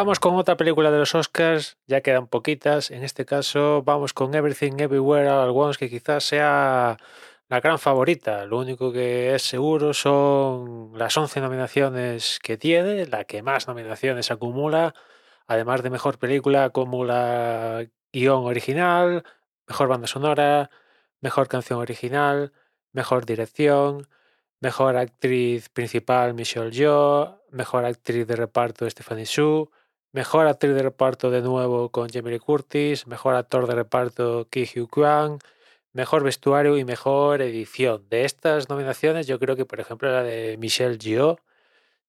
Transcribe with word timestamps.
Vamos 0.00 0.18
con 0.18 0.34
otra 0.36 0.56
película 0.56 0.90
de 0.90 0.96
los 0.96 1.14
Oscars, 1.14 1.76
ya 1.86 2.00
quedan 2.00 2.26
poquitas. 2.26 2.90
En 2.90 3.04
este 3.04 3.26
caso, 3.26 3.82
vamos 3.82 4.14
con 4.14 4.34
Everything 4.34 4.72
Everywhere 4.78 5.28
All 5.28 5.50
at 5.50 5.54
Once, 5.54 5.78
que 5.78 5.90
quizás 5.90 6.24
sea 6.24 6.96
la 7.50 7.60
gran 7.60 7.78
favorita. 7.78 8.46
Lo 8.46 8.56
único 8.60 8.92
que 8.92 9.34
es 9.34 9.42
seguro 9.42 9.92
son 9.92 10.92
las 10.96 11.14
11 11.18 11.42
nominaciones 11.42 12.38
que 12.42 12.56
tiene, 12.56 13.04
la 13.08 13.24
que 13.24 13.42
más 13.42 13.68
nominaciones 13.68 14.30
acumula. 14.30 14.94
Además 15.46 15.82
de 15.82 15.90
mejor 15.90 16.18
película, 16.18 16.64
acumula 16.64 17.84
guion 18.10 18.46
original, 18.46 19.22
mejor 19.68 19.88
banda 19.88 20.06
sonora, 20.06 20.70
mejor 21.20 21.46
canción 21.48 21.78
original, 21.78 22.54
mejor 22.92 23.26
dirección, 23.26 24.08
mejor 24.60 24.96
actriz 24.96 25.68
principal 25.68 26.32
Michelle 26.32 26.70
Yeoh, 26.70 27.42
mejor 27.50 27.84
actriz 27.84 28.26
de 28.26 28.36
reparto 28.36 28.88
Stephanie 28.88 29.26
Su, 29.26 29.70
mejor 30.12 30.46
actriz 30.46 30.74
de 30.74 30.82
reparto 30.82 31.30
de 31.30 31.42
nuevo 31.42 31.90
con 31.90 32.08
Jamie 32.08 32.32
Lee 32.32 32.38
Curtis, 32.38 33.06
mejor 33.06 33.34
actor 33.34 33.66
de 33.66 33.74
reparto 33.74 34.48
Ki 34.50 34.66
Kwan, 34.90 35.38
mejor 35.92 36.24
vestuario 36.24 36.76
y 36.78 36.84
mejor 36.84 37.42
edición. 37.42 38.08
De 38.08 38.24
estas 38.24 38.68
nominaciones, 38.68 39.26
yo 39.26 39.38
creo 39.38 39.56
que, 39.56 39.66
por 39.66 39.80
ejemplo, 39.80 40.10
la 40.10 40.22
de 40.22 40.56
Michelle 40.58 40.98
Yeoh, 40.98 41.38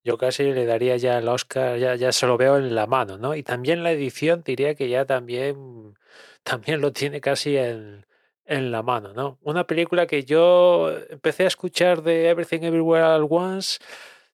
yo 0.04 0.18
casi 0.18 0.44
le 0.54 0.66
daría 0.66 0.98
ya 0.98 1.20
el 1.20 1.28
Oscar, 1.28 1.78
ya, 1.80 1.96
ya 1.96 2.12
se 2.12 2.28
lo 2.28 2.38
veo 2.38 2.58
en 2.58 2.74
la 2.76 2.88
mano, 2.88 3.18
¿no? 3.18 3.36
Y 3.36 3.44
también 3.44 3.84
la 3.84 3.92
edición 3.92 4.44
diría 4.46 4.76
que 4.76 4.90
ya 4.90 5.06
también, 5.06 5.96
también 6.44 6.82
lo 6.82 6.92
tiene 6.94 7.22
casi 7.22 7.58
en, 7.58 8.06
en 8.46 8.72
la 8.72 8.84
mano, 8.84 9.14
¿no? 9.14 9.40
Una 9.44 9.66
película 9.68 10.08
que 10.08 10.24
yo 10.26 10.92
empecé 11.10 11.44
a 11.46 11.48
escuchar 11.48 12.04
de 12.04 12.30
Everything 12.30 12.62
Everywhere 12.64 13.04
All 13.06 13.28
Once 13.30 13.80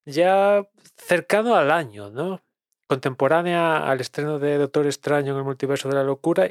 ya 0.06 0.66
cercano 0.98 1.56
al 1.56 1.72
año, 1.72 2.10
¿no? 2.12 2.42
Contemporánea 2.88 3.90
al 3.90 4.00
estreno 4.00 4.40
de 4.40 4.58
Doctor 4.58 4.86
Extraño 4.86 5.34
en 5.34 5.40
el 5.40 5.44
Multiverso 5.44 5.90
de 5.90 5.96
la 5.96 6.04
Locura 6.04 6.50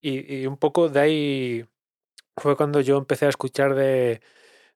y, 0.00 0.46
un 0.46 0.56
poco 0.56 0.88
de 0.88 1.00
ahí 1.00 1.66
fue 2.36 2.56
cuando 2.56 2.80
yo 2.80 2.98
empecé 2.98 3.26
a 3.26 3.28
escuchar 3.28 3.74
de, 3.74 4.20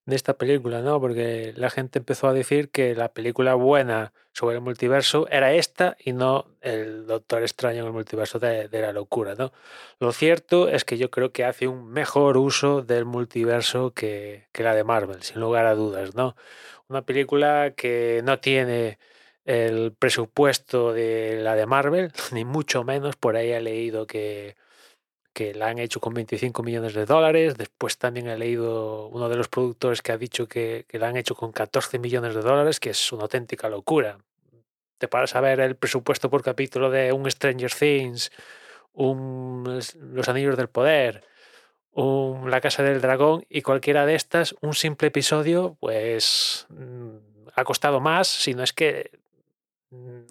esta 0.06 0.34
película, 0.38 0.82
¿no? 0.82 1.00
Porque 1.00 1.52
la 1.56 1.70
gente 1.70 1.98
empezó 2.00 2.28
a 2.28 2.32
decir 2.32 2.70
que 2.70 2.94
la 2.94 3.12
película 3.12 3.54
buena 3.54 4.12
sobre 4.32 4.56
el 4.56 4.62
multiverso 4.62 5.28
era 5.30 5.52
esta 5.52 5.96
y 5.98 6.12
no 6.12 6.46
el 6.60 7.06
Doctor 7.06 7.42
Extraño 7.42 7.80
en 7.80 7.86
el 7.86 7.92
multiverso 7.92 8.38
de, 8.38 8.68
de, 8.68 8.82
la 8.82 8.92
locura, 8.92 9.34
¿no? 9.36 9.52
Lo 10.00 10.12
cierto 10.12 10.68
es 10.68 10.84
que 10.84 10.98
yo 10.98 11.10
creo 11.10 11.32
que 11.32 11.44
hace 11.44 11.68
un 11.68 11.88
mejor 11.90 12.36
uso 12.36 12.82
del 12.82 13.04
multiverso 13.04 13.92
que, 13.94 14.48
que 14.52 14.62
la 14.62 14.74
de 14.74 14.84
Marvel, 14.84 15.22
sin 15.22 15.40
lugar 15.40 15.66
a 15.66 15.74
dudas, 15.74 16.14
¿no? 16.14 16.36
Una 16.88 17.02
película 17.02 17.74
que 17.76 18.22
no 18.24 18.38
tiene 18.40 18.98
el 19.46 19.92
presupuesto 19.92 20.92
de 20.92 21.40
la 21.40 21.54
de 21.54 21.66
Marvel, 21.66 22.12
ni 22.32 22.44
mucho 22.44 22.84
menos, 22.84 23.16
por 23.16 23.36
ahí 23.36 23.52
he 23.52 23.60
leído 23.60 24.06
que 24.06 24.56
que 25.36 25.52
la 25.52 25.68
han 25.68 25.78
hecho 25.78 26.00
con 26.00 26.14
25 26.14 26.62
millones 26.62 26.94
de 26.94 27.04
dólares. 27.04 27.58
Después 27.58 27.98
también 27.98 28.26
he 28.26 28.38
leído 28.38 29.08
uno 29.08 29.28
de 29.28 29.36
los 29.36 29.48
productores 29.48 30.00
que 30.00 30.12
ha 30.12 30.16
dicho 30.16 30.48
que, 30.48 30.86
que 30.88 30.98
la 30.98 31.08
han 31.08 31.18
hecho 31.18 31.34
con 31.34 31.52
14 31.52 31.98
millones 31.98 32.34
de 32.34 32.40
dólares, 32.40 32.80
que 32.80 32.88
es 32.88 33.12
una 33.12 33.24
auténtica 33.24 33.68
locura. 33.68 34.16
Te 34.96 35.08
paras 35.08 35.36
a 35.36 35.42
ver 35.42 35.60
el 35.60 35.76
presupuesto 35.76 36.30
por 36.30 36.42
capítulo 36.42 36.90
de 36.90 37.12
un 37.12 37.30
Stranger 37.30 37.70
Things, 37.70 38.32
un 38.94 39.78
Los 40.14 40.28
Anillos 40.30 40.56
del 40.56 40.70
Poder, 40.70 41.22
un 41.92 42.50
La 42.50 42.62
Casa 42.62 42.82
del 42.82 43.02
Dragón 43.02 43.44
y 43.50 43.60
cualquiera 43.60 44.06
de 44.06 44.14
estas, 44.14 44.54
un 44.62 44.72
simple 44.72 45.08
episodio, 45.08 45.76
pues 45.80 46.66
mm, 46.70 47.16
ha 47.54 47.64
costado 47.64 48.00
más, 48.00 48.26
si 48.26 48.54
no 48.54 48.62
es 48.62 48.72
que 48.72 49.10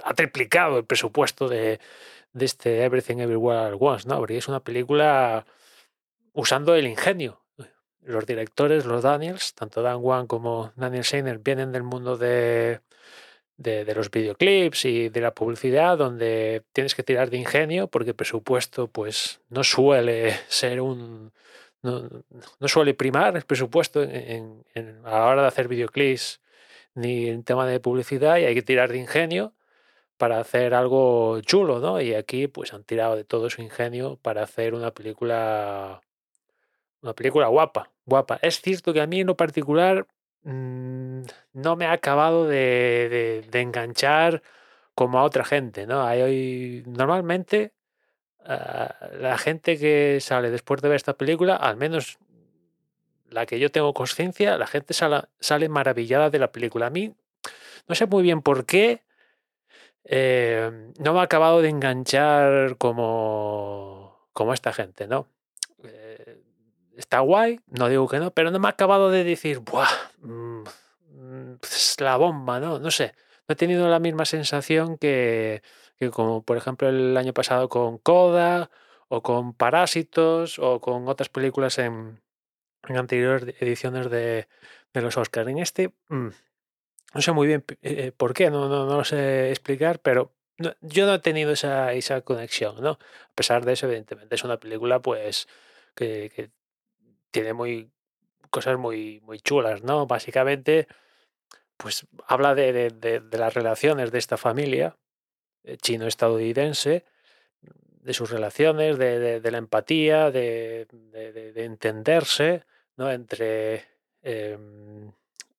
ha 0.03 0.13
triplicado 0.13 0.77
el 0.77 0.85
presupuesto 0.85 1.47
de, 1.47 1.79
de 2.33 2.45
este 2.45 2.83
Everything 2.83 3.17
Everywhere 3.17 3.73
at 3.73 3.77
Once, 3.79 4.07
¿no? 4.07 4.17
Porque 4.17 4.37
es 4.37 4.47
una 4.47 4.59
película 4.59 5.45
usando 6.33 6.75
el 6.75 6.85
ingenio. 6.85 7.41
Los 8.01 8.25
directores, 8.25 8.85
los 8.85 9.01
Daniels, 9.01 9.55
tanto 9.55 9.81
Dan 9.81 9.97
Wan 9.99 10.27
como 10.27 10.71
Daniel 10.75 11.03
Seiner, 11.03 11.39
vienen 11.39 11.71
del 11.71 11.81
mundo 11.81 12.17
de, 12.17 12.81
de, 13.57 13.95
los 13.95 14.11
videoclips 14.11 14.85
y 14.85 15.09
de 15.09 15.21
la 15.21 15.33
publicidad, 15.33 15.97
donde 15.97 16.63
tienes 16.71 16.93
que 16.93 17.03
tirar 17.03 17.29
de 17.29 17.37
ingenio, 17.37 17.87
porque 17.87 18.13
presupuesto, 18.13 18.87
pues, 18.87 19.41
no 19.49 19.63
suele 19.63 20.37
ser 20.47 20.81
un. 20.81 21.33
No, 21.81 22.09
no 22.59 22.67
suele 22.67 22.95
primar 22.95 23.35
el 23.37 23.43
presupuesto 23.43 24.01
en, 24.03 24.65
en, 24.73 25.05
a 25.05 25.11
la 25.11 25.25
hora 25.25 25.41
de 25.43 25.47
hacer 25.47 25.67
videoclips 25.67 26.41
ni 26.95 27.27
en 27.29 27.43
tema 27.43 27.67
de 27.67 27.79
publicidad, 27.79 28.37
y 28.37 28.45
hay 28.45 28.55
que 28.55 28.61
tirar 28.63 28.91
de 28.91 28.99
ingenio 28.99 29.53
para 30.17 30.39
hacer 30.39 30.73
algo 30.73 31.41
chulo, 31.41 31.79
¿no? 31.79 32.01
Y 32.01 32.13
aquí 32.15 32.47
pues 32.47 32.73
han 32.73 32.83
tirado 32.83 33.15
de 33.15 33.25
todo 33.25 33.49
su 33.49 33.61
ingenio 33.61 34.17
para 34.21 34.43
hacer 34.43 34.73
una 34.73 34.91
película 34.91 36.01
una 37.01 37.13
película 37.13 37.47
guapa, 37.47 37.91
guapa. 38.05 38.39
Es 38.41 38.61
cierto 38.61 38.93
que 38.93 39.01
a 39.01 39.07
mí 39.07 39.21
en 39.21 39.27
lo 39.27 39.37
particular 39.37 40.07
mmm, 40.43 41.21
no 41.53 41.75
me 41.75 41.85
ha 41.85 41.91
acabado 41.93 42.45
de, 42.47 43.47
enganchar 43.53 44.41
como 44.95 45.19
a 45.19 45.23
otra 45.23 45.45
gente, 45.45 45.85
¿no? 45.87 46.03
Hay, 46.03 46.83
normalmente 46.87 47.73
uh, 48.39 49.19
la 49.19 49.37
gente 49.37 49.77
que 49.77 50.19
sale 50.21 50.49
después 50.51 50.81
de 50.81 50.89
ver 50.89 50.95
esta 50.97 51.13
película, 51.17 51.55
al 51.57 51.77
menos 51.77 52.17
la 53.29 53.45
que 53.45 53.59
yo 53.59 53.71
tengo 53.71 53.93
conciencia, 53.93 54.57
la 54.57 54.67
gente 54.67 54.93
sale, 54.93 55.69
maravillada 55.69 56.29
de 56.29 56.39
la 56.39 56.51
película. 56.51 56.87
A 56.87 56.89
mí 56.89 57.13
no 57.87 57.95
sé 57.95 58.05
muy 58.07 58.23
bien 58.23 58.41
por 58.41 58.65
qué, 58.65 59.03
eh, 60.05 60.91
no 60.99 61.13
me 61.13 61.19
ha 61.19 61.23
acabado 61.23 61.61
de 61.61 61.69
enganchar 61.69 62.77
como, 62.77 64.29
como 64.33 64.53
esta 64.53 64.73
gente, 64.73 65.07
¿no? 65.07 65.27
Eh, 65.83 66.41
está 66.97 67.19
guay, 67.19 67.59
no 67.67 67.89
digo 67.89 68.07
que 68.07 68.19
no, 68.19 68.31
pero 68.31 68.51
no 68.51 68.59
me 68.59 68.67
ha 68.67 68.71
acabado 68.71 69.11
de 69.11 69.23
decir, 69.23 69.59
¡buah! 69.59 69.87
Mmm, 70.21 70.63
es 71.61 71.99
la 71.99 72.17
bomba, 72.17 72.59
¿no? 72.59 72.79
No 72.79 72.91
sé, 72.91 73.13
no 73.47 73.53
he 73.53 73.55
tenido 73.55 73.87
la 73.89 73.99
misma 73.99 74.25
sensación 74.25 74.97
que, 74.97 75.61
que 75.97 76.09
como 76.11 76.43
por 76.43 76.57
ejemplo 76.57 76.89
el 76.89 77.15
año 77.17 77.33
pasado 77.33 77.69
con 77.69 77.97
Coda 77.97 78.69
o 79.07 79.21
con 79.21 79.53
Parásitos 79.53 80.59
o 80.59 80.79
con 80.81 81.07
otras 81.07 81.29
películas 81.29 81.77
en, 81.79 82.21
en 82.89 82.97
anteriores 82.97 83.55
ediciones 83.59 84.09
de, 84.09 84.47
de 84.93 85.01
los 85.01 85.17
Oscars. 85.17 85.47
En 85.47 85.59
este, 85.59 85.91
mmm, 86.09 86.29
no 87.13 87.21
sé 87.21 87.31
muy 87.31 87.47
bien 87.47 87.63
eh, 87.81 88.11
por 88.15 88.33
qué, 88.33 88.49
no, 88.49 88.67
no, 88.69 88.85
no, 88.85 88.97
lo 88.97 89.03
sé 89.03 89.49
explicar, 89.49 89.99
pero 89.99 90.33
yo 90.81 91.05
no 91.05 91.15
he 91.15 91.19
tenido 91.19 91.51
esa, 91.51 91.93
esa 91.93 92.21
conexión, 92.21 92.81
¿no? 92.81 92.91
A 92.91 93.33
pesar 93.35 93.65
de 93.65 93.73
eso, 93.73 93.87
evidentemente, 93.87 94.35
es 94.35 94.43
una 94.43 94.59
película, 94.59 95.01
pues, 95.01 95.47
que, 95.95 96.31
que 96.33 96.49
tiene 97.31 97.53
muy 97.53 97.91
cosas 98.49 98.77
muy, 98.77 99.19
muy 99.21 99.39
chulas, 99.39 99.83
¿no? 99.83 100.07
Básicamente, 100.07 100.87
pues 101.77 102.07
habla 102.27 102.55
de, 102.55 102.71
de, 102.71 102.89
de, 102.89 103.19
de 103.19 103.37
las 103.37 103.53
relaciones 103.53 104.11
de 104.11 104.19
esta 104.19 104.37
familia 104.37 104.97
eh, 105.65 105.77
chino-estadounidense, 105.77 107.03
de 108.05 108.13
sus 108.13 108.29
relaciones, 108.29 108.99
de, 108.99 109.41
la 109.51 109.57
empatía, 109.57 110.29
de, 110.29 110.87
entenderse, 111.55 112.63
¿no? 112.97 113.11
Entre... 113.11 113.85
Eh, 114.23 114.57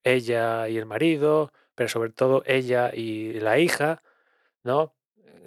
ella 0.06 0.68
y 0.68 0.78
el 0.78 0.86
marido, 0.86 1.52
pero 1.74 1.88
sobre 1.88 2.10
todo 2.10 2.42
ella 2.46 2.92
y 2.94 3.32
la 3.40 3.58
hija, 3.58 4.02
¿no? 4.62 4.94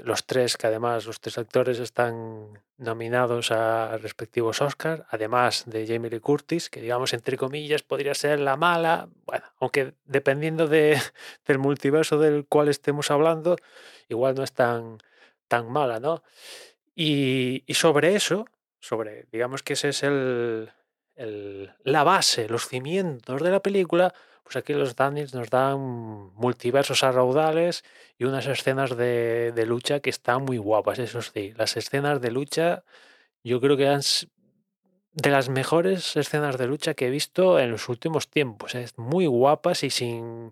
Los 0.03 0.25
tres, 0.25 0.57
que 0.57 0.67
además 0.67 1.05
los 1.05 1.21
tres 1.21 1.37
actores 1.37 1.79
están 1.79 2.61
nominados 2.77 3.51
a 3.51 3.97
respectivos 3.97 4.61
Oscars, 4.61 5.03
además 5.09 5.63
de 5.65 5.87
Jamie 5.87 6.09
Lee 6.09 6.19
Curtis, 6.19 6.69
que 6.69 6.81
digamos 6.81 7.13
entre 7.13 7.37
comillas 7.37 7.83
podría 7.83 8.13
ser 8.13 8.39
la 8.39 8.57
mala, 8.57 9.09
bueno, 9.25 9.45
aunque 9.59 9.93
dependiendo 10.05 10.67
de, 10.67 10.99
del 11.47 11.57
multiverso 11.57 12.19
del 12.19 12.45
cual 12.45 12.67
estemos 12.67 13.11
hablando, 13.11 13.55
igual 14.09 14.35
no 14.35 14.43
es 14.43 14.51
tan, 14.51 14.97
tan 15.47 15.71
mala, 15.71 15.99
¿no? 15.99 16.21
Y, 16.95 17.63
y 17.65 17.73
sobre 17.75 18.15
eso, 18.15 18.45
sobre, 18.79 19.25
digamos 19.31 19.63
que 19.63 19.73
ese 19.73 19.89
es 19.89 20.03
el, 20.03 20.69
la 21.83 22.03
base, 22.03 22.47
los 22.47 22.67
cimientos 22.67 23.41
de 23.41 23.51
la 23.51 23.61
película, 23.61 24.13
pues 24.43 24.55
aquí 24.55 24.73
los 24.73 24.95
Daniels 24.95 25.33
nos 25.33 25.49
dan 25.49 25.79
multiversos 26.35 27.03
a 27.03 27.11
raudales 27.11 27.83
y 28.17 28.23
unas 28.23 28.47
escenas 28.47 28.95
de, 28.97 29.51
de, 29.53 29.65
lucha 29.65 29.99
que 29.99 30.09
están 30.09 30.43
muy 30.43 30.57
guapas, 30.57 30.97
eso 30.99 31.21
sí. 31.21 31.53
Las 31.57 31.77
escenas 31.77 32.21
de 32.21 32.31
lucha 32.31 32.83
yo 33.43 33.61
creo 33.61 33.77
que 33.77 33.83
eran 33.83 34.01
de 35.13 35.29
las 35.29 35.49
mejores 35.49 36.15
escenas 36.15 36.57
de 36.57 36.67
lucha 36.67 36.93
que 36.93 37.07
he 37.07 37.09
visto 37.09 37.59
en 37.59 37.71
los 37.71 37.89
últimos 37.89 38.29
tiempos. 38.29 38.75
¿eh? 38.75 38.87
Muy 38.97 39.25
guapas 39.25 39.83
y 39.83 39.89
sin, 39.89 40.51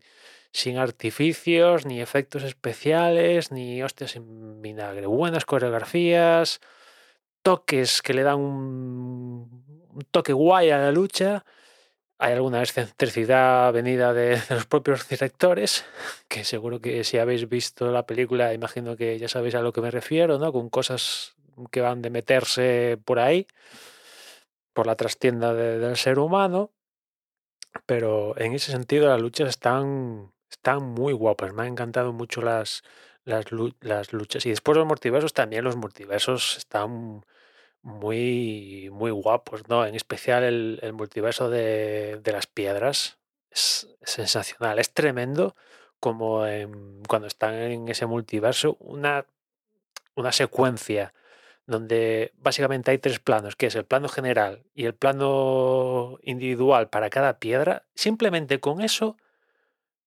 sin 0.52 0.78
artificios, 0.78 1.86
ni 1.86 2.02
efectos 2.02 2.44
especiales, 2.44 3.52
ni 3.52 3.82
hostias 3.84 4.16
en 4.16 4.62
vinagre. 4.62 5.06
Buenas 5.06 5.46
coreografías, 5.46 6.60
toques 7.44 8.02
que 8.02 8.14
le 8.14 8.24
dan 8.24 8.40
un, 8.40 9.67
un 9.98 10.04
toque 10.12 10.34
guay 10.34 10.70
a 10.70 10.78
la 10.78 10.92
lucha 10.92 11.44
hay 12.20 12.34
alguna 12.34 12.62
excentricidad 12.62 13.72
venida 13.74 14.14
de, 14.20 14.42
los 14.50 14.66
propios 14.66 15.08
directores, 15.08 15.86
que 16.28 16.44
seguro 16.44 16.80
que 16.82 17.04
si 17.04 17.18
habéis 17.18 17.48
visto 17.48 17.92
la 17.92 18.06
película, 18.06 18.54
imagino 18.54 18.96
que 18.96 19.20
ya 19.20 19.28
sabéis 19.28 19.56
a 19.56 19.62
lo 19.62 19.74
que 19.74 19.82
me 19.82 19.92
refiero, 19.92 20.38
¿no? 20.40 20.52
Con 20.52 20.70
cosas 20.70 21.36
que 21.72 21.82
van 21.82 22.02
de 22.02 22.10
meterse 22.10 23.00
por 23.04 23.20
ahí, 23.20 23.48
por 24.74 24.88
la 24.88 24.96
trastienda 24.96 25.54
del 25.54 25.98
ser 25.98 26.20
humano. 26.20 26.72
Pero 27.86 28.38
en 28.40 28.54
ese 28.54 28.72
sentido 28.72 29.08
las 29.08 29.22
luchas 29.22 29.50
están, 29.50 30.34
están 30.50 30.84
muy 30.84 31.14
guapas. 31.14 31.54
Me 31.54 31.64
han 31.64 31.70
encantado 31.70 32.14
mucho 32.14 32.42
las, 32.42 32.84
las, 33.24 33.46
las 33.82 34.14
luchas. 34.14 34.46
Y 34.46 34.50
después 34.50 34.78
los 34.78 34.88
multiversos 34.88 35.34
también, 35.34 35.64
los 35.64 35.76
multiversos 35.76 36.58
están 36.58 37.24
muy, 37.88 38.90
muy 38.92 39.12
guapos, 39.12 39.70
¿no? 39.70 39.86
En 39.86 39.96
especial 39.96 40.44
el, 40.44 40.94
multiverso 40.94 41.50
de, 41.50 42.22
las 42.26 42.46
piedras 42.46 43.18
es, 43.50 43.88
sensacional, 44.04 44.78
es 44.78 44.94
tremendo 44.94 45.56
como 46.02 46.44
cuando 47.08 47.28
están 47.28 47.56
en 47.56 47.88
ese 47.88 48.06
multiverso, 48.06 48.76
una, 48.82 49.26
una 50.16 50.34
secuencia 50.34 51.14
donde 51.66 52.34
básicamente 52.38 52.92
hay 52.92 52.98
tres 52.98 53.20
planos, 53.20 53.56
que 53.56 53.68
es 53.68 53.76
el 53.76 53.86
plano 53.86 54.10
general 54.10 54.66
y 54.76 54.86
el 54.86 54.94
plano 54.94 56.20
individual 56.24 56.90
para 56.90 57.10
cada 57.10 57.40
piedra, 57.40 57.86
simplemente 57.96 58.60
con 58.60 58.82
eso 58.82 59.16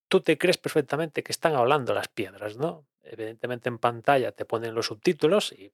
tú 0.09 0.21
te 0.21 0.37
crees 0.37 0.59
perfectamente 0.59 1.23
que 1.23 1.33
están 1.33 1.55
hablando 1.55 1.95
las 1.95 2.09
piedras, 2.09 2.59
¿no? 2.59 2.85
Evidentemente 3.03 3.71
en 3.71 3.79
pantalla 3.79 4.33
te 4.33 4.45
ponen 4.45 4.75
los 4.75 4.87
subtítulos 4.87 5.53
y, 5.53 5.73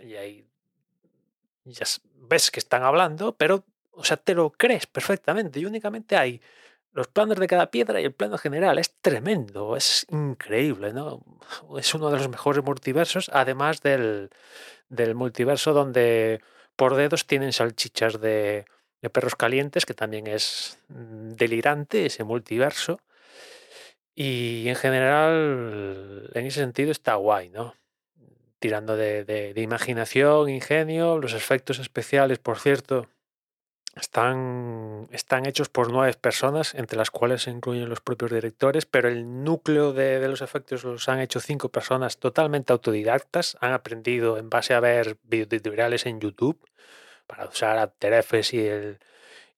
y 0.00 0.16
ahí 0.16 0.46
ya 1.66 1.84
ves 2.28 2.50
que 2.50 2.60
están 2.60 2.82
hablando, 2.82 3.36
pero, 3.36 3.64
o 3.92 4.04
sea, 4.04 4.16
te 4.16 4.34
lo 4.34 4.50
crees 4.50 4.86
perfectamente 4.86 5.60
y 5.60 5.66
únicamente 5.66 6.16
hay 6.16 6.40
los 6.92 7.08
planos 7.08 7.38
de 7.38 7.46
cada 7.46 7.70
piedra 7.70 8.00
y 8.00 8.04
el 8.04 8.14
plano 8.14 8.38
general. 8.38 8.78
Es 8.78 8.94
tremendo, 9.00 9.76
es 9.76 10.06
increíble, 10.10 10.92
¿no? 10.94 11.22
Es 11.78 11.94
uno 11.94 12.10
de 12.10 12.16
los 12.16 12.28
mejores 12.28 12.64
multiversos, 12.64 13.30
además 13.32 13.82
del, 13.82 14.30
del 14.88 15.14
multiverso 15.14 15.74
donde 15.74 16.40
por 16.74 16.96
dedos 16.96 17.26
tienen 17.26 17.52
salchichas 17.52 18.20
de, 18.20 18.64
de 19.02 19.10
perros 19.10 19.36
calientes, 19.36 19.84
que 19.84 19.94
también 19.94 20.26
es 20.26 20.78
mm, 20.88 21.32
delirante 21.32 22.06
ese 22.06 22.24
multiverso. 22.24 23.00
Y 24.14 24.68
en 24.68 24.76
general, 24.76 26.30
en 26.32 26.46
ese 26.46 26.60
sentido, 26.60 26.90
está 26.90 27.16
guay, 27.16 27.50
¿no? 27.50 27.74
Tirando 28.66 28.96
de, 28.96 29.52
imaginación, 29.58 30.48
ingenio. 30.48 31.18
Los 31.18 31.34
efectos 31.34 31.78
especiales, 31.78 32.40
por 32.40 32.58
cierto, 32.58 33.06
están, 33.94 35.06
están 35.12 35.46
hechos 35.46 35.68
por 35.68 35.92
nueve 35.92 36.12
personas, 36.20 36.74
entre 36.74 36.98
las 36.98 37.12
cuales 37.12 37.42
se 37.42 37.52
incluyen 37.52 37.88
los 37.88 38.00
propios 38.00 38.32
directores, 38.32 38.84
pero 38.84 39.08
el 39.08 39.44
núcleo 39.44 39.92
de, 39.92 40.26
los 40.26 40.42
efectos 40.42 40.82
los 40.82 41.08
han 41.08 41.20
hecho 41.20 41.38
cinco 41.38 41.68
personas 41.68 42.18
totalmente 42.18 42.72
autodidactas. 42.72 43.56
Han 43.60 43.72
aprendido 43.72 44.36
en 44.36 44.50
base 44.50 44.74
a 44.74 44.80
ver 44.80 45.16
videotutoriales 45.22 46.04
en 46.06 46.20
YouTube 46.20 46.58
para 47.28 47.44
usar 47.44 47.78
After 47.78 48.24
y, 48.50 48.58
el, 48.58 48.98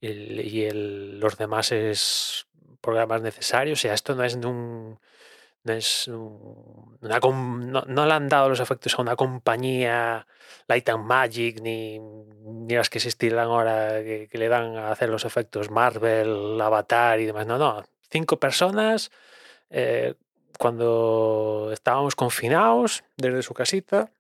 y 0.03 0.65
el, 0.65 1.19
los 1.19 1.39
demás 1.39 1.73
programas 2.83 3.23
necesarios. 3.23 3.79
O 3.79 3.81
sea, 3.81 3.95
esto 3.95 4.15
no 4.15 4.23
es 4.23 4.35
un 4.35 4.99
es 5.65 6.09
una, 6.09 7.19
no, 7.21 8.07
le 8.07 8.13
han 8.13 8.29
dado 8.29 8.49
los 8.49 8.61
efectos 8.61 8.99
a 8.99 9.03
una 9.03 9.17
compañía 9.17 10.27
Light 10.67 10.89
and 10.89 11.05
Magic 11.05 11.61
ni, 11.61 11.99
ni 11.99 12.75
las 12.75 12.91
que 12.91 12.99
estilan 12.99 13.47
ahora 13.47 14.03
que, 14.03 14.29
le 14.33 14.49
dan 14.49 14.77
a 14.77 14.91
hacer 14.91 15.09
los 15.09 15.25
efectos 15.25 15.71
Marvel, 15.71 16.61
Avatar 16.61 17.21
y 17.21 17.27
demás. 17.27 17.47
No, 17.47 17.59
no. 17.59 17.85
Cinco 18.11 18.39
personas 18.39 19.11
eh, 19.71 20.15
cuando 20.59 21.71
estábamos 21.73 22.15
confinados 22.15 23.05
desde 23.17 23.43
su 23.43 23.55
casita 23.55 24.11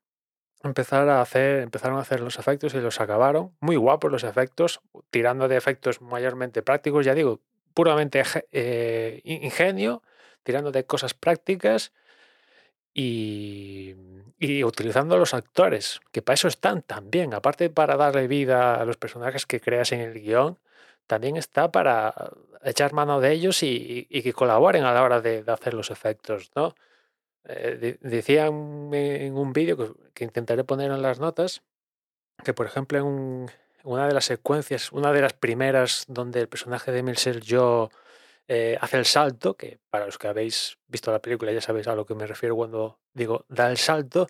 a 0.63 1.21
hacer, 1.21 1.61
empezaron 1.61 1.99
a 1.99 2.03
hacer 2.03 2.21
los 2.21 2.39
efectos 2.39 2.75
y 2.75 2.81
los 2.81 3.01
acabaron. 3.01 3.53
Muy 3.61 3.77
guapos 3.77 4.11
los 4.11 4.25
efectos, 4.25 4.81
tirando 5.11 5.49
de 5.49 5.57
efectos 5.57 6.01
mayormente 6.01 6.63
prácticos, 6.63 7.05
ya 7.07 7.15
digo, 7.15 7.41
puramente 7.75 8.23
eh, 8.53 9.21
ingenio 9.25 10.03
tirando 10.49 10.73
de 10.73 10.87
cosas 10.87 11.13
prácticas 11.13 11.93
y, 12.95 13.95
utilizando 14.65 15.19
los 15.19 15.35
actores, 15.35 16.01
que 16.11 16.23
para 16.23 16.37
eso 16.37 16.49
están 16.49 16.81
también, 16.81 17.35
aparte 17.35 17.69
para 17.69 17.99
darle 17.99 18.29
vida 18.29 18.81
a 18.81 18.87
los 18.87 18.97
personajes 18.97 19.45
que 19.45 19.61
creas 19.61 19.93
en 19.93 20.01
el 20.01 20.15
guion, 20.15 20.59
también 21.07 21.37
está 21.37 21.71
para 21.71 22.15
echar 22.65 22.95
mano 22.95 23.21
de 23.21 23.33
ellos 23.33 23.63
y, 23.63 24.07
que 24.07 24.33
colaboren 24.33 24.85
a 24.85 24.95
la 24.95 25.03
hora 25.03 25.21
de, 25.21 25.45
hacer 25.49 25.75
los 25.75 25.91
efectos, 25.91 26.51
¿no? 26.57 26.75
Eh, 27.45 27.99
decían 28.01 28.89
en 28.95 29.37
un 29.37 29.53
vídeo 29.53 29.99
que, 30.15 30.25
intentaré 30.25 30.65
poner 30.65 30.91
en 30.91 31.03
las 31.03 31.21
notas 31.21 31.61
que, 32.43 32.55
por 32.55 32.65
ejemplo, 32.65 32.99
en 33.01 33.51
una 33.85 34.09
de 34.09 34.15
las 34.15 34.25
secuencias, 34.25 34.93
una 34.93 35.13
de 35.13 35.21
las 35.21 35.35
primeras 35.35 36.07
donde 36.09 36.41
el 36.41 36.49
personaje 36.49 36.91
de 36.91 37.03
Milser 37.03 37.43
Joe 37.47 37.91
eh, 38.49 38.79
hace 38.81 38.97
el 38.97 39.05
salto, 39.05 39.57
que 39.57 39.79
para 39.91 40.07
los 40.07 40.19
que 40.19 40.29
habéis 40.29 40.79
visto 40.87 41.13
la 41.13 41.21
película 41.21 41.53
ya 41.53 41.61
sabéis 41.61 41.87
a 41.89 41.95
lo 41.95 42.07
que 42.07 42.15
me 42.15 42.27
refiero 42.27 42.57
cuando 42.57 42.99
digo 43.13 43.45
da 43.49 43.71
el 43.71 43.77
salto, 43.77 44.29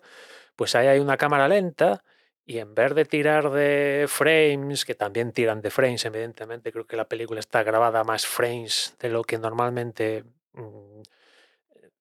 pues 0.55 0.75
ahí 0.75 0.87
hay 0.87 0.99
una 0.99 1.17
cámara 1.17 1.47
lenta 1.47 2.03
y 2.45 2.57
en 2.59 2.75
vez 2.75 2.95
de 2.95 3.05
tirar 3.05 3.51
de 3.51 4.05
frames, 4.09 4.83
que 4.83 4.95
también 4.95 5.31
tiran 5.31 5.61
de 5.61 5.69
frames, 5.71 6.03
evidentemente, 6.05 6.71
creo 6.71 6.87
que 6.87 6.97
la 6.97 7.07
película 7.07 7.39
está 7.39 7.63
grabada 7.63 8.03
más 8.03 8.25
frames 8.25 8.95
de 8.99 9.09
lo 9.09 9.23
que 9.23 9.37
normalmente 9.37 10.25
mm, 10.53 11.01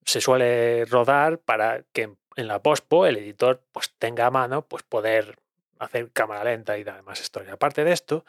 se 0.05 0.21
suele 0.21 0.87
rodar 0.87 1.38
para 1.38 1.85
que 1.93 2.14
en 2.37 2.49
la 2.49 2.62
pospo 2.62 3.06
el 3.06 3.19
editor 3.19 3.62
pues 3.73 3.93
tenga 3.99 4.26
a 4.26 4.31
mano 4.31 4.62
pues 4.67 4.82
poder 4.82 5.38
hacer 5.79 6.11
cámara 6.12 6.44
lenta 6.44 6.79
y 6.79 6.85
demás 6.85 7.21
historia. 7.21 7.53
Aparte 7.53 7.85
de 7.85 7.93
esto, 7.93 8.25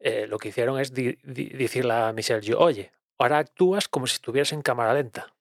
eh, 0.00 0.26
lo 0.26 0.38
que 0.38 0.48
hicieron 0.48 0.80
es 0.80 0.92
decirle 0.92 1.92
a 1.92 2.12
Michelle 2.12 2.42
yo, 2.42 2.58
oye, 2.58 2.92
ahora 3.22 3.38
actúas 3.38 3.88
como 3.88 4.06
si 4.06 4.14
estuvieras 4.14 4.52
en 4.52 4.62
cámara 4.62 4.94
lenta. 4.94 5.34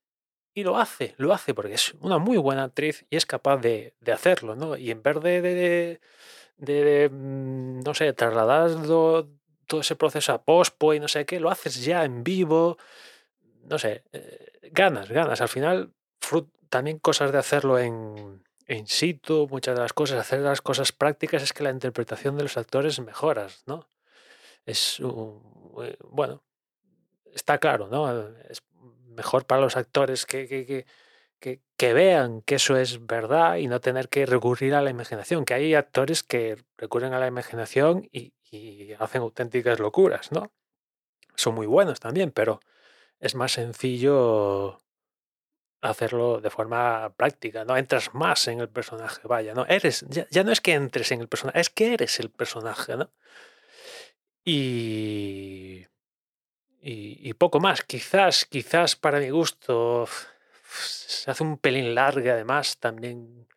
Y 0.54 0.64
lo 0.64 0.78
hace, 0.78 1.16
lo 1.18 1.34
hace 1.34 1.54
porque 1.54 1.76
es 1.76 1.94
una 2.02 2.18
muy 2.18 2.38
buena 2.38 2.64
actriz 2.64 3.06
y 3.10 3.16
es 3.16 3.26
capaz 3.26 3.58
de, 3.58 3.94
hacerlo, 4.12 4.56
¿no? 4.56 4.76
Y 4.76 4.92
en 4.92 5.02
vez 5.02 5.22
de, 5.22 6.00
de, 6.58 7.10
mm, 7.10 7.80
no 7.80 7.94
sé, 7.94 8.12
trasladar 8.14 8.72
todo 8.86 9.82
ese 9.82 9.96
proceso 9.96 10.34
a 10.34 10.44
pospo 10.44 10.94
y 10.94 11.00
no 11.00 11.08
sé 11.08 11.26
qué, 11.26 11.40
lo 11.40 11.50
haces 11.50 11.84
ya 11.84 12.04
en 12.04 12.24
vivo, 12.24 12.78
no 13.64 13.80
sé, 13.80 14.04
eh, 14.12 14.70
ganas, 14.72 15.10
ganas. 15.10 15.40
Al 15.40 15.50
final, 15.50 15.94
también 16.70 17.00
cosas 17.00 17.32
de 17.32 17.38
hacerlo 17.38 17.80
en, 17.80 18.44
en 18.68 18.88
situ, 18.88 19.48
muchas 19.50 19.76
de 19.76 19.82
las 19.82 19.94
cosas, 19.94 20.20
hacer 20.20 20.42
las 20.42 20.62
cosas 20.62 20.92
prácticas 20.92 21.44
es 21.44 21.54
que 21.54 21.64
la 21.64 21.72
interpretación 21.72 22.36
de 22.38 22.44
los 22.44 22.58
actores 22.58 23.00
mejoras, 23.00 23.64
¿no? 23.66 23.90
Es, 24.66 25.00
eh, 25.00 25.98
bueno, 26.10 26.44
está 27.34 27.58
claro, 27.58 27.88
¿no? 27.88 28.28
Es 28.50 28.64
mejor 29.08 29.46
para 29.46 29.62
los 29.62 29.78
actores 29.78 30.26
que, 30.26 30.48
que, 30.48 30.86
que, 31.40 31.62
que, 31.78 31.94
vean 31.94 32.42
que 32.42 32.56
eso 32.56 32.78
es 32.78 33.06
verdad 33.06 33.58
y 33.58 33.68
no 33.68 33.82
tener 33.82 34.10
que 34.10 34.26
recurrir 34.26 34.74
a 34.74 34.82
la 34.82 34.90
imaginación, 34.90 35.46
que 35.46 35.54
hay 35.54 35.76
actores 35.76 36.24
que 36.24 36.58
recurren 36.78 37.14
a 37.14 37.20
la 37.20 37.28
imaginación 37.28 38.08
y, 38.12 38.34
hacen 39.00 39.22
auténticas 39.22 39.80
locuras, 39.80 40.32
¿no? 40.34 40.52
Son 41.36 41.56
muy 41.56 41.68
buenos 41.68 42.02
también, 42.02 42.32
pero 42.32 42.60
es 43.20 43.34
más 43.34 43.54
sencillo 43.54 44.82
hacerlo 45.80 46.42
de 46.42 46.50
forma 46.50 47.14
práctica, 47.16 47.64
¿no? 47.64 47.78
Entras 47.78 48.14
más 48.14 48.48
en 48.50 48.60
el 48.60 48.68
personaje, 48.68 49.22
vaya, 49.26 49.54
¿no? 49.54 49.66
Eres, 49.68 50.06
ya, 50.10 50.28
ya, 50.30 50.44
no 50.44 50.52
es 50.52 50.60
que 50.60 50.74
entres 50.74 51.12
en 51.14 51.22
el 51.22 51.30
personaje, 51.30 51.62
es 51.62 51.70
que 51.70 51.94
eres 51.94 52.20
el 52.20 52.30
personaje, 52.30 52.98
¿no? 52.98 53.10
Y 54.44 55.86
y, 56.82 57.34
poco 57.34 57.60
más. 57.60 57.84
Quizás, 57.84 58.46
quizás 58.46 58.96
para 58.96 59.20
mi 59.20 59.30
gusto 59.30 60.08
se 60.74 61.30
hace 61.30 61.44
un 61.44 61.58
pelín 61.58 61.94
larga 61.94 62.34
además 62.34 62.78
también 62.78 63.48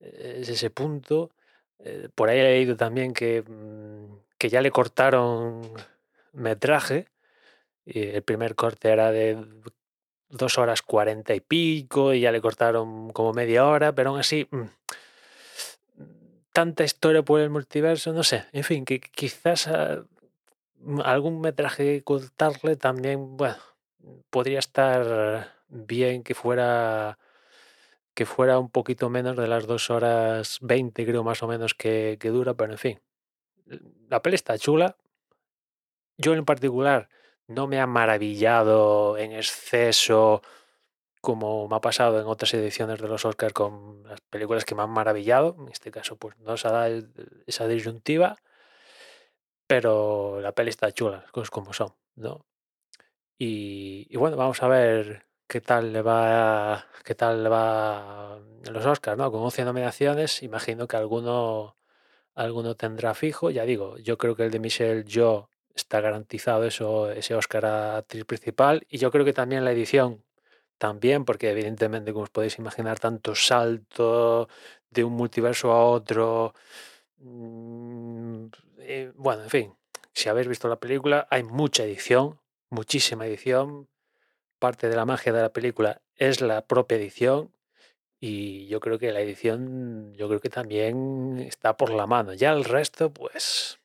eh, 0.00 0.38
es 0.40 0.48
ese 0.48 0.70
punto. 0.70 1.30
Eh, 1.78 2.08
por 2.14 2.28
ahí 2.28 2.40
he 2.40 2.44
leído 2.44 2.76
también 2.76 3.12
que, 3.12 3.42
mm, 3.42 4.18
que 4.38 4.48
ya 4.48 4.60
le 4.60 4.70
cortaron 4.70 5.62
metraje. 6.32 7.08
El 7.86 8.22
primer 8.22 8.54
corte 8.54 8.90
era 8.90 9.10
de 9.10 9.36
dos 10.28 10.58
horas 10.58 10.82
cuarenta 10.82 11.34
y 11.34 11.40
pico 11.40 12.14
y 12.14 12.20
ya 12.20 12.32
le 12.32 12.40
cortaron 12.40 13.10
como 13.10 13.32
media 13.32 13.66
hora, 13.66 13.92
pero 13.94 14.10
aún 14.10 14.20
así 14.20 14.46
mm, 14.50 14.62
tanta 16.52 16.84
historia 16.84 17.22
por 17.22 17.40
el 17.40 17.50
multiverso, 17.50 18.12
no 18.12 18.22
sé, 18.22 18.44
en 18.52 18.64
fin, 18.64 18.84
que 18.84 19.00
quizás 19.00 19.68
ah, 19.68 20.04
algún 21.04 21.40
metraje 21.40 22.02
cortarle 22.02 22.76
también, 22.76 23.36
bueno, 23.36 23.56
podría 24.30 24.58
estar 24.58 25.54
bien 25.68 26.22
que 26.22 26.34
fuera 26.34 27.18
que 28.14 28.26
fuera 28.26 28.58
un 28.58 28.70
poquito 28.70 29.08
menos 29.08 29.36
de 29.36 29.46
las 29.46 29.66
dos 29.66 29.88
horas 29.88 30.58
20, 30.60 31.06
creo 31.06 31.24
más 31.24 31.42
o 31.42 31.48
menos 31.48 31.74
que, 31.74 32.18
dura, 32.22 32.54
pero 32.54 32.72
en 32.72 32.78
fin. 32.78 33.00
La 34.08 34.20
peli 34.20 34.34
está 34.34 34.58
chula. 34.58 34.96
Yo 36.18 36.34
en 36.34 36.44
particular 36.44 37.08
no 37.46 37.66
me 37.66 37.80
ha 37.80 37.86
maravillado 37.86 39.16
en 39.16 39.32
exceso 39.32 40.42
como 41.20 41.68
me 41.68 41.76
ha 41.76 41.80
pasado 41.80 42.20
en 42.20 42.26
otras 42.26 42.52
ediciones 42.54 43.00
de 43.00 43.08
los 43.08 43.24
Oscars 43.24 43.52
con 43.52 44.02
las 44.04 44.20
películas 44.22 44.64
que 44.64 44.74
me 44.74 44.82
han 44.82 44.90
maravillado. 44.90 45.56
En 45.58 45.68
este 45.68 45.90
caso, 45.90 46.16
pues 46.16 46.36
no 46.38 46.56
se 46.56 46.68
da 46.68 46.88
esa 47.46 47.68
disyuntiva, 47.68 48.36
pero 49.70 50.40
la 50.40 50.50
peli 50.50 50.70
está 50.70 50.90
chula, 50.90 51.24
cosas 51.30 51.48
como 51.48 51.72
son, 51.72 51.94
¿no? 52.16 52.44
Y, 53.38 54.16
bueno, 54.16 54.36
vamos 54.36 54.60
a 54.64 54.68
ver 54.68 55.26
qué 55.46 55.60
tal 55.60 55.92
le 55.92 56.02
va, 56.02 56.86
qué 57.04 57.14
tal 57.14 57.44
le 57.44 57.48
va 57.48 58.40
en 58.66 58.72
los 58.72 58.84
Oscars, 58.84 59.16
¿no? 59.16 59.30
Con 59.30 59.42
11 59.42 59.64
nominaciones, 59.64 60.42
imagino 60.42 60.88
que 60.88 60.96
alguno, 60.96 61.76
alguno 62.34 62.74
tendrá 62.76 63.14
fijo. 63.14 63.50
Ya 63.50 63.64
digo, 63.64 63.96
yo 63.98 64.18
creo 64.18 64.34
que 64.34 64.44
el 64.44 64.50
de 64.50 64.58
Michelle 64.58 65.04
Yo 65.04 65.50
está 65.72 66.00
garantizado 66.00 66.64
eso, 66.64 67.12
ese 67.12 67.36
Oscar 67.36 67.66
a 67.66 67.98
actriz 67.98 68.24
principal 68.24 68.84
y 68.90 68.98
yo 68.98 69.12
creo 69.12 69.24
que 69.24 69.32
también 69.32 69.64
la 69.64 69.72
edición 69.72 70.24
también, 70.78 71.24
porque 71.24 71.50
evidentemente, 71.50 72.12
como 72.12 72.24
os 72.24 72.30
podéis 72.30 72.58
imaginar, 72.58 72.98
tanto 72.98 73.36
salto 73.36 74.48
de 74.90 75.04
un 75.04 75.12
multiverso 75.12 75.70
a 75.72 75.84
otro. 75.84 76.54
Eh, 78.92 79.12
bueno, 79.14 79.44
en 79.44 79.50
fin, 79.50 79.74
si 80.12 80.28
habéis 80.28 80.48
visto 80.48 80.66
la 80.68 80.80
película, 80.80 81.28
hay 81.30 81.44
mucha 81.44 81.84
edición, 81.84 82.40
muchísima 82.70 83.24
edición. 83.24 83.88
Parte 84.58 84.88
de 84.88 84.96
la 84.96 85.04
magia 85.04 85.32
de 85.32 85.42
la 85.42 85.52
película 85.52 86.02
es 86.16 86.40
la 86.40 86.66
propia 86.66 86.96
edición 86.96 87.54
y 88.18 88.66
yo 88.66 88.80
creo 88.80 88.98
que 88.98 89.12
la 89.12 89.20
edición, 89.20 90.12
yo 90.14 90.26
creo 90.26 90.40
que 90.40 90.50
también 90.50 91.38
está 91.38 91.76
por 91.76 91.90
la 91.90 92.08
mano. 92.08 92.34
Ya 92.34 92.50
el 92.50 92.64
resto, 92.64 93.10
pues, 93.10 93.78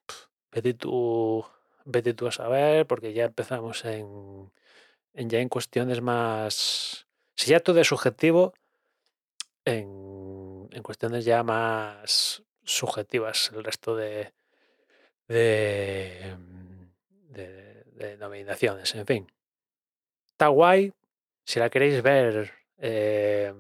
vete 0.52 0.74
tú, 0.74 1.46
vete 1.86 2.16
tú 2.16 2.26
a 2.26 2.32
saber, 2.32 2.88
porque 2.88 3.14
ya 3.14 3.26
empezamos 3.26 3.86
en, 3.86 4.52
ya 5.14 5.40
en 5.40 5.50
cuestiones 5.50 6.02
más... 6.02 7.06
Si 7.36 7.52
ya 7.52 7.60
todo 7.60 7.80
es 7.80 7.88
subjetivo, 7.88 8.54
en 9.66 10.82
cuestiones 10.82 11.26
ya 11.26 11.44
más 11.44 12.44
subjetivas 12.64 13.52
el 13.54 13.64
resto 13.64 13.96
de, 13.96 14.34
de, 15.28 16.36
de, 17.30 17.84
de 17.94 18.18
nominaciones. 18.18 18.94
En 18.96 19.06
fin, 19.06 19.32
está 20.28 20.48
guay. 20.48 20.94
Si 21.46 21.60
la 21.60 21.70
queréis 21.70 22.02
ver, 22.02 22.54
eh, 22.78 23.54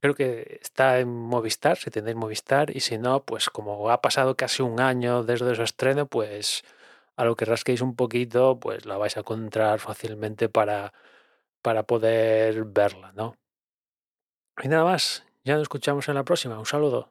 creo 0.00 0.14
que 0.14 0.58
está 0.62 0.98
en 0.98 1.08
Movistar, 1.08 1.76
si 1.76 1.90
tenéis 1.90 2.16
Movistar, 2.16 2.74
y 2.76 2.80
si 2.80 2.98
no, 2.98 3.24
pues 3.24 3.50
como 3.50 3.90
ha 3.90 4.00
pasado 4.00 4.36
casi 4.36 4.62
un 4.62 4.80
año 4.80 5.22
desde 5.22 5.54
su 5.54 5.62
estreno, 5.62 6.06
pues 6.06 6.64
a 7.16 7.24
lo 7.24 7.36
que 7.36 7.44
rasquéis 7.44 7.82
un 7.82 7.94
poquito, 7.94 8.58
pues 8.58 8.86
la 8.86 8.96
vais 8.96 9.16
a 9.16 9.20
encontrar 9.20 9.78
fácilmente 9.78 10.48
para, 10.48 10.92
para 11.62 11.84
poder 11.84 12.64
verla, 12.64 13.12
¿no? 13.12 13.36
Y 14.62 14.68
nada 14.68 14.84
más, 14.84 15.24
ya 15.44 15.54
nos 15.54 15.62
escuchamos 15.62 16.08
en 16.08 16.14
la 16.14 16.24
próxima. 16.24 16.58
Un 16.58 16.66
saludo. 16.66 17.08